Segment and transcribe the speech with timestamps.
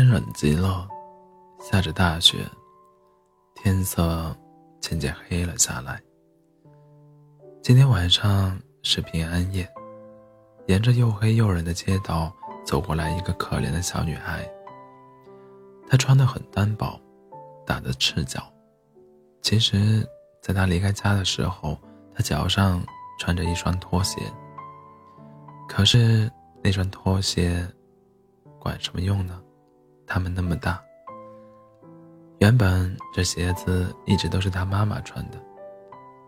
[0.00, 0.88] 天冷极了，
[1.60, 2.38] 下着大雪，
[3.54, 4.34] 天色
[4.80, 6.00] 渐渐黑了下来。
[7.62, 9.70] 今天晚上是平安夜，
[10.68, 12.34] 沿着又黑又冷的街道
[12.64, 14.50] 走过来一个可怜的小女孩。
[15.86, 16.98] 她穿得很单薄，
[17.66, 18.42] 打着赤脚。
[19.42, 20.02] 其实，
[20.40, 21.76] 在她离开家的时候，
[22.14, 22.82] 她脚上
[23.18, 24.22] 穿着一双拖鞋。
[25.68, 26.32] 可是
[26.62, 27.62] 那双拖鞋，
[28.58, 29.38] 管什么用呢？
[30.12, 30.82] 他们那么大。
[32.40, 35.38] 原本这鞋子一直都是他妈妈穿的。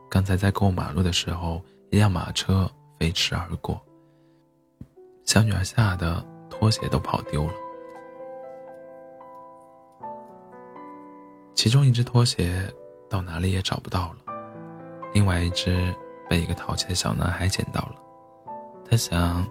[0.08, 1.60] 刚才在过马路的时候，
[1.90, 3.82] 一辆马车飞驰而过，
[5.24, 7.54] 小女孩吓得拖鞋都跑丢了。
[11.56, 12.72] 其中一只拖鞋
[13.10, 14.16] 到哪里也找不到了，
[15.12, 15.92] 另外一只
[16.30, 17.96] 被一个淘气的小男孩捡到了。
[18.88, 19.44] 他想，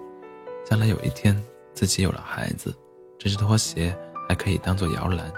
[0.64, 1.36] 将来有一天
[1.74, 2.74] 自己有了孩子，
[3.20, 3.98] 这只拖鞋
[4.32, 5.30] 还可以当做摇篮。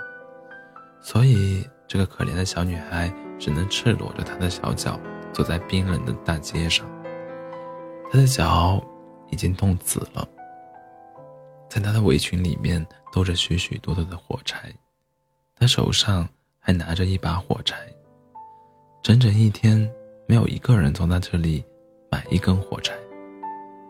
[1.02, 5.00] 所以，这个可怜的小女孩只能赤裸着她的小脚。
[5.34, 6.88] 走在冰冷的大街上，
[8.12, 8.80] 她的脚
[9.32, 10.30] 已经冻紫了。
[11.68, 14.72] 在她的围裙里面兜着许许多多的火柴，
[15.56, 17.76] 她手上还拿着一把火柴。
[19.02, 19.92] 整整一天，
[20.28, 21.66] 没有一个人从她这里
[22.12, 22.94] 买一根火柴，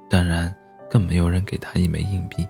[0.09, 0.55] 当然
[0.89, 2.47] 更没有人给她一枚硬币。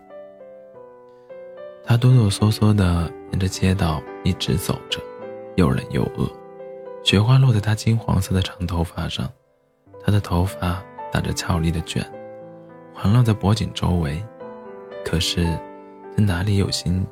[1.85, 4.99] 他哆哆嗦嗦地沿着街道一直走着，
[5.55, 6.29] 又冷又饿。
[7.03, 9.29] 雪花落在她金黄色的长头发上，
[10.03, 12.01] 她的头发打着俏丽的卷，
[12.93, 14.23] 环绕在脖颈周围。
[15.03, 15.43] 可是，
[16.15, 17.05] 她哪里有心？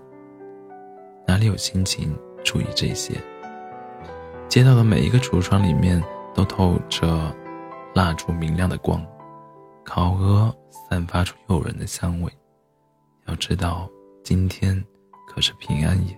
[1.28, 3.16] 哪里有心情注意这些？
[4.48, 6.02] 街道的每一个橱窗里面
[6.34, 7.36] 都透着
[7.94, 9.06] 蜡烛明亮的光，
[9.84, 10.56] 烤鹅
[10.90, 12.32] 散发出诱人的香味。
[13.28, 13.90] 要知道，
[14.24, 14.82] 今天
[15.28, 16.18] 可是平安夜，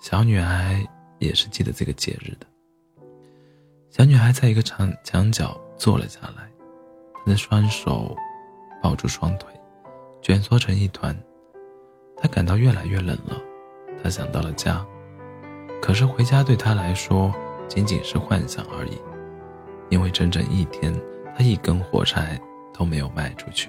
[0.00, 0.86] 小女孩
[1.18, 2.46] 也是记得这个节日的。
[3.90, 6.48] 小女孩在一个墙墙角坐了下来，
[7.14, 8.16] 她的双手
[8.80, 9.52] 抱住双腿，
[10.22, 11.14] 蜷缩成一团。
[12.16, 13.36] 她感到越来越冷了。
[14.02, 14.86] 她想到了家，
[15.82, 17.34] 可是回家对她来说
[17.66, 18.96] 仅仅是幻想而已，
[19.88, 20.94] 因为整整一天
[21.36, 22.40] 她一根火柴
[22.72, 23.68] 都没有卖出去，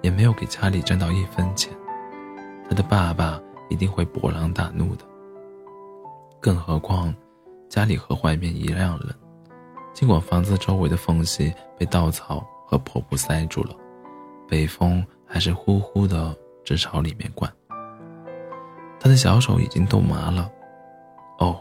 [0.00, 1.72] 也没有给家里挣到一分钱。
[2.72, 3.38] 他的爸爸
[3.68, 5.04] 一定会勃然大怒的。
[6.40, 7.14] 更何况，
[7.68, 9.10] 家里和外面一样冷。
[9.92, 13.76] 尽管房子周围的缝隙被稻草和破布塞住了，
[14.48, 16.34] 北风还是呼呼的
[16.64, 17.52] 直朝里面灌。
[18.98, 20.50] 他的小手已经冻麻了。
[21.40, 21.60] 哦，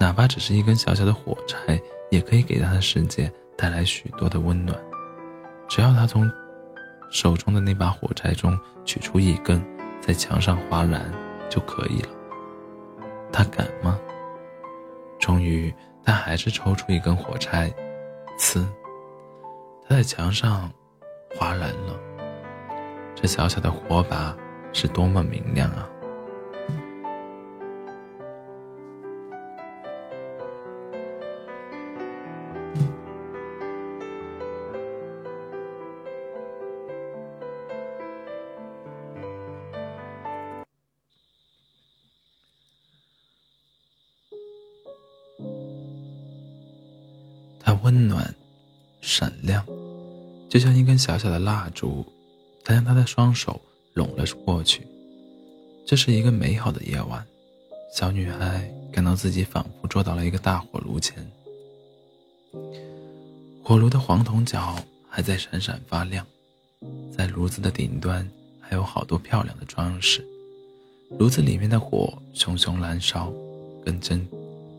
[0.00, 1.80] 哪怕只是一根小小的火柴，
[2.10, 4.76] 也可以给他的世界带来许多的温暖。
[5.68, 6.28] 只要他从
[7.08, 9.64] 手中的那把火柴中取出一根，
[10.10, 11.00] 在墙上划燃
[11.48, 12.08] 就可以了。
[13.32, 13.96] 他敢吗？
[15.20, 15.72] 终于。
[16.02, 17.72] 他还是抽出一根火柴，
[18.36, 18.66] 呲，
[19.86, 20.68] 他在墙上
[21.36, 22.00] 划燃了。
[23.14, 24.36] 这小小的火把
[24.72, 25.88] 是多么明亮啊！
[47.70, 48.34] 它温暖，
[49.00, 49.64] 闪亮，
[50.48, 52.04] 就像一根小小的蜡烛。
[52.64, 53.60] 他将他的双手
[53.94, 54.84] 拢了过去。
[55.86, 57.24] 这是一个美好的夜晚。
[57.94, 61.24] 小女孩感到自己仿佛坐到了一个大火炉前，
[63.62, 64.76] 火炉的黄铜角
[65.08, 66.26] 还在闪闪发亮，
[67.16, 68.28] 在炉子的顶端
[68.60, 70.26] 还有好多漂亮的装饰。
[71.20, 73.32] 炉子里面的火熊熊燃烧，
[73.84, 74.26] 更增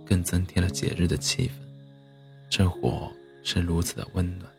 [0.06, 1.71] 更增添了节日的气氛。
[2.52, 3.10] 这火
[3.46, 4.52] 是如此的温暖，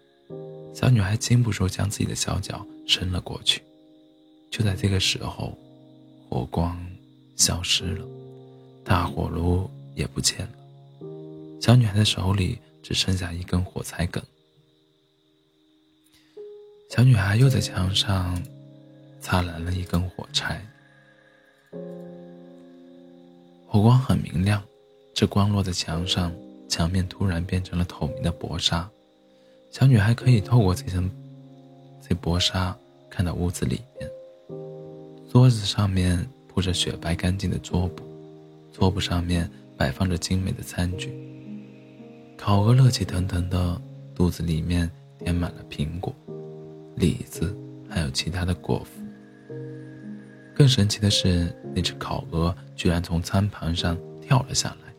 [0.75, 3.63] 小女孩禁不住将自己的小脚伸了过去。
[4.51, 5.57] 就在这个时候，
[6.27, 6.75] 火光
[7.37, 8.07] 消失了，
[8.83, 10.55] 大火炉也不见了，
[11.61, 14.23] 小女孩的手里只剩下一根火柴梗。
[16.89, 18.43] 小女孩又在墙上
[19.21, 20.67] 擦燃了一根火柴，
[23.67, 24.63] 火光很明亮，
[25.13, 26.33] 这光落在墙上。
[26.73, 28.89] 墙面突然变成了透明的薄纱，
[29.71, 31.11] 小女孩可以透过这层
[32.01, 32.75] 这薄纱
[33.11, 34.11] 看到屋子里面。
[35.31, 38.03] 桌子上面铺着雪白干净的桌布，
[38.73, 39.47] 桌布上面
[39.77, 41.13] 摆放着精美的餐具。
[42.39, 43.79] 烤鹅热气腾腾的，
[44.15, 46.15] 肚子里面填满了苹果、
[46.97, 47.55] 李子，
[47.87, 49.05] 还有其他的果脯。
[50.55, 54.95] 更神奇的是，那只烤鹅居然从餐盘上跳了下来，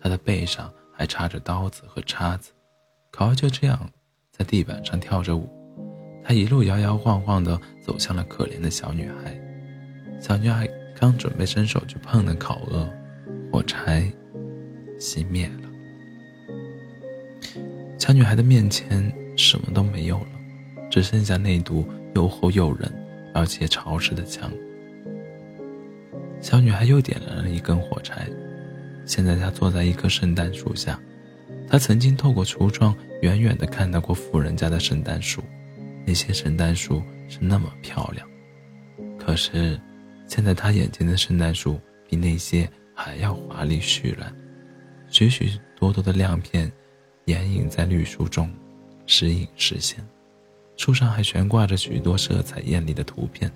[0.00, 2.50] 它的背上还插着刀子和叉子。
[3.10, 3.90] 烤鹅就这样
[4.30, 5.48] 在地板上跳着舞，
[6.22, 9.34] 它一路摇摇晃晃地走向了可怜的小女孩。
[10.20, 12.86] 小女孩刚准备伸手去碰那烤鹅，
[13.50, 14.12] 火柴
[14.98, 15.70] 熄灭了。
[17.98, 20.26] 小女孩的面前什么都没有了，
[20.90, 21.82] 只剩下那堵
[22.14, 22.92] 又厚又冷
[23.34, 24.52] 而且潮湿的墙。
[26.42, 28.28] 小女孩又点燃了一根火柴，
[29.10, 30.96] 现在他坐在一棵圣诞树下。
[31.68, 35.42] 他曾经透过橱窗远远地看到过富人家的圣诞树，
[36.06, 38.24] 那些圣诞树是那么漂亮。
[39.18, 39.80] 可是，
[40.28, 44.32] 现在他眼前的圣诞树比那些还要华丽绚烂，
[45.08, 46.70] 许许多多的亮片，
[47.24, 48.48] 掩影在绿树中，
[49.06, 49.98] 时隐时现。
[50.76, 53.50] 树上还悬挂着许多色彩艳丽的图片。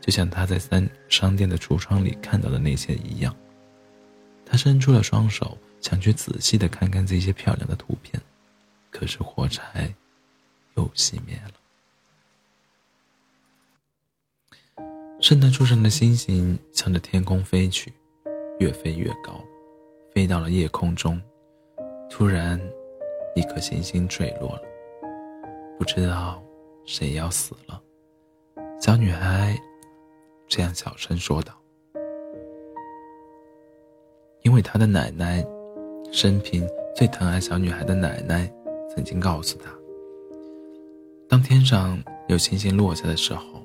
[0.00, 3.32] 就像他在三商店的橱窗里看到的那些一样，
[4.50, 8.20] 他伸出了双手，想去仔细的看看这些漂亮的图片，
[8.90, 9.94] 可是火柴
[10.74, 11.52] 又熄灭了。
[15.20, 17.92] 圣诞树上的星星向着天空飞去，
[18.58, 19.40] 越飞越高，
[20.12, 21.22] 飞到了夜空中。
[22.10, 22.60] 突然，
[23.36, 24.62] 一颗星星坠落了，
[25.78, 26.42] 不知道
[26.86, 27.80] 谁要死了。
[28.80, 29.56] 小女孩。
[30.52, 31.56] 这样小声说道
[34.60, 35.44] ：“他的奶奶，
[36.12, 38.50] 生平最疼爱小女孩的奶奶，
[38.94, 39.70] 曾经告诉他，
[41.28, 43.62] 当天上有星星落下的时候，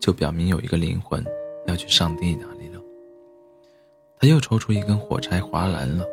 [0.00, 1.24] 就表明有一个灵魂
[1.66, 2.80] 要去上帝那里了。”
[4.18, 6.04] 他又抽出一根火柴，划燃了，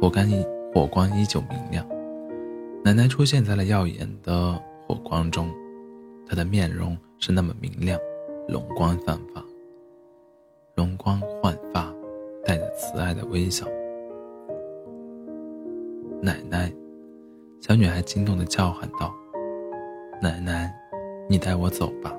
[0.00, 1.86] 火干依火光依旧明亮。
[2.84, 4.52] 奶奶出现在了耀眼的
[4.86, 5.50] 火光中，
[6.28, 7.98] 她的面容是那么明亮。
[8.46, 9.42] 容光焕发，
[10.74, 11.93] 容光焕发，
[12.44, 13.66] 带着慈爱的微笑。
[16.20, 16.72] 奶奶，
[17.60, 19.12] 小女孩惊动的叫喊道
[20.20, 20.74] ：“奶奶，
[21.28, 22.14] 你带我走吧！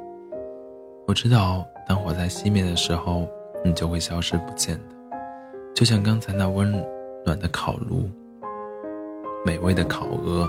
[1.08, 3.28] 我知道，当火灾熄灭的时候，
[3.64, 5.18] 你就会消失不见的，
[5.74, 6.72] 就像刚才那温
[7.26, 8.10] 暖的烤炉、
[9.46, 10.48] 美味的烤鹅，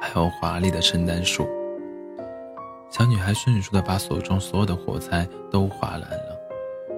[0.00, 1.46] 还有华丽的圣诞树。”
[2.88, 6.38] 小女孩迅速地把手中所有的火柴都划燃了，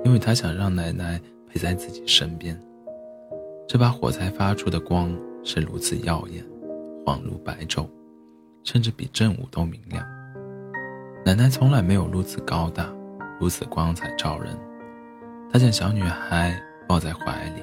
[0.05, 1.21] 因为她想让奶奶
[1.59, 2.59] 在自己身边。
[3.67, 6.43] 这把火柴发出的光是如此耀眼，
[7.05, 7.87] 恍如白昼，
[8.65, 10.07] 甚至比正午都明亮。
[11.27, 12.91] 奶奶从来没有如此高大，
[13.39, 14.57] 如此光彩照人。
[15.53, 16.59] 她将小女孩
[16.89, 17.63] 抱在怀里，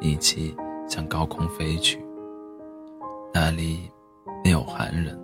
[0.00, 0.56] 一起
[0.88, 2.02] 向高空飞去。
[3.34, 3.90] 那里
[4.42, 5.18] 没有寒冷，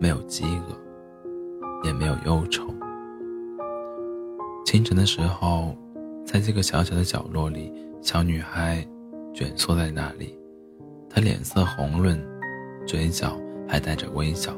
[0.00, 0.82] 没有饥饿。
[1.84, 2.64] 也没有忧愁。
[4.64, 5.76] 清晨的时候，
[6.24, 8.86] 在这个小小的角落里，小女孩
[9.34, 10.38] 蜷缩在那里，
[11.10, 12.20] 她脸色红润，
[12.86, 13.38] 嘴角
[13.68, 14.52] 还带着微笑，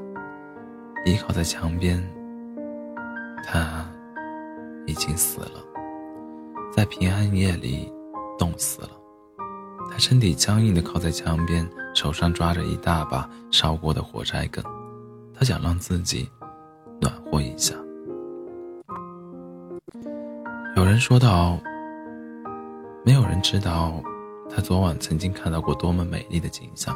[1.04, 2.02] 依靠在墙边。
[3.44, 3.90] 她
[4.86, 5.62] 已经死了，
[6.72, 7.92] 在平安夜里
[8.38, 8.90] 冻死了。
[9.90, 14.64] 她身体僵硬地靠在墙边，手上抓着一大把烧过的火柴梗，
[15.34, 16.28] 她想让自己。
[17.00, 17.74] 暖和一下。
[20.76, 21.56] 有人说道
[23.06, 24.02] ：“没有人知道，
[24.50, 26.92] 他昨晚曾经看到过多么美丽的景象，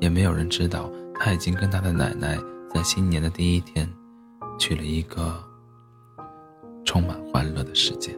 [0.00, 2.38] 也没有人知道，他已经跟他的奶奶
[2.72, 3.92] 在新年的第一天，
[4.56, 5.34] 去了一个
[6.84, 8.16] 充满欢乐的世界。”